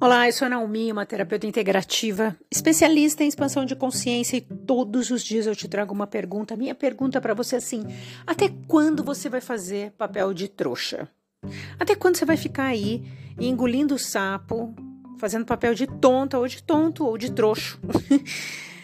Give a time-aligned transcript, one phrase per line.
[0.00, 5.10] Olá, eu sou a Naomi, uma terapeuta integrativa, especialista em expansão de consciência e todos
[5.10, 6.56] os dias eu te trago uma pergunta.
[6.56, 7.82] Minha pergunta para você é assim:
[8.24, 11.08] até quando você vai fazer papel de trouxa?
[11.80, 13.02] Até quando você vai ficar aí
[13.40, 14.72] engolindo o sapo,
[15.18, 17.80] fazendo papel de tonta ou de tonto ou de trouxo?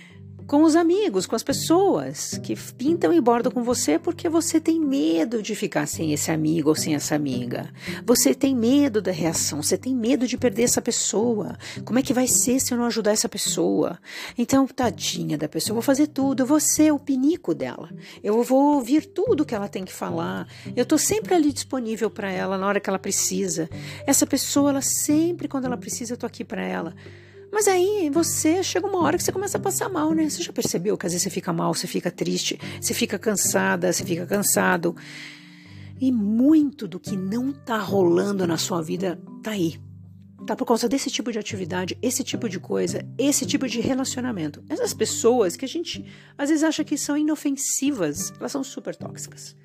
[0.47, 4.79] com os amigos, com as pessoas que pintam e bordam com você porque você tem
[4.79, 7.71] medo de ficar sem esse amigo ou sem essa amiga.
[8.05, 11.57] Você tem medo da reação, você tem medo de perder essa pessoa.
[11.85, 13.99] Como é que vai ser se eu não ajudar essa pessoa?
[14.37, 17.91] Então, tadinha da pessoa, eu vou fazer tudo, eu vou ser o pinico dela.
[18.23, 20.47] Eu vou ouvir tudo que ela tem que falar.
[20.77, 23.69] Eu tô sempre ali disponível para ela na hora que ela precisa.
[24.07, 26.95] Essa pessoa, ela sempre quando ela precisa, eu tô aqui para ela.
[27.55, 30.29] Mas aí você chega uma hora que você começa a passar mal, né?
[30.29, 33.93] Você já percebeu que às vezes você fica mal, você fica triste, você fica cansada,
[33.93, 34.97] você fica cansado.
[36.01, 39.79] E muito do que não tá rolando na sua vida tá aí.
[40.47, 44.63] Tá por causa desse tipo de atividade, esse tipo de coisa, esse tipo de relacionamento.
[44.69, 46.05] Essas pessoas que a gente
[46.37, 49.57] às vezes acha que são inofensivas, elas são super tóxicas.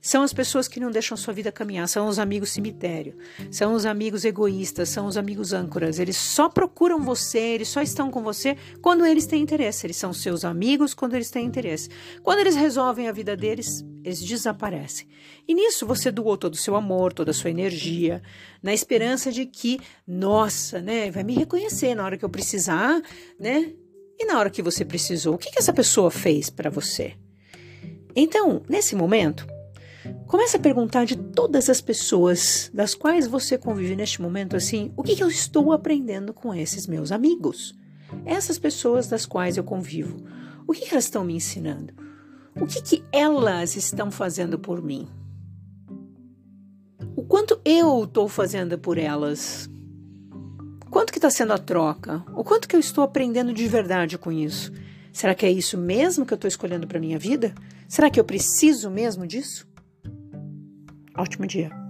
[0.00, 3.16] São as pessoas que não deixam sua vida caminhar, são os amigos cemitério,
[3.50, 5.98] são os amigos egoístas, são os amigos âncoras.
[5.98, 9.86] Eles só procuram você, eles só estão com você quando eles têm interesse.
[9.86, 11.88] Eles são seus amigos quando eles têm interesse.
[12.22, 15.06] Quando eles resolvem a vida deles, eles desaparecem.
[15.46, 18.22] E nisso você doou todo o seu amor, toda a sua energia,
[18.62, 23.00] na esperança de que, nossa, né, vai me reconhecer na hora que eu precisar,
[23.38, 23.72] né?
[24.18, 27.14] E na hora que você precisou, o que, que essa pessoa fez para você?
[28.16, 29.46] Então, nesse momento,
[30.26, 35.02] Comece a perguntar de todas as pessoas das quais você convive neste momento assim, o
[35.02, 37.74] que, que eu estou aprendendo com esses meus amigos?
[38.24, 40.24] Essas pessoas das quais eu convivo,
[40.66, 41.94] o que, que elas estão me ensinando?
[42.60, 45.08] O que, que elas estão fazendo por mim?
[47.14, 49.70] O quanto eu estou fazendo por elas?
[50.90, 52.24] Quanto que está sendo a troca?
[52.34, 54.72] O quanto que eu estou aprendendo de verdade com isso?
[55.12, 57.54] Será que é isso mesmo que eu estou escolhendo para minha vida?
[57.88, 59.66] Será que eu preciso mesmo disso?
[61.16, 61.87] Ótimo dia.